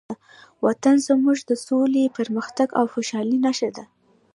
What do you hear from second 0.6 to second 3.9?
وطن زموږ د سولې، پرمختګ او خوشحالۍ نښه ده.